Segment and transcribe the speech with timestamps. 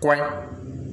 [0.00, 0.18] 乖。